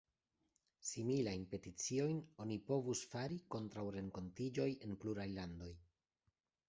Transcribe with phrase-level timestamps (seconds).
[0.91, 5.71] Similajn peticiojn oni povus fari kontraŭ renkontiĝoj en pluraj landoj.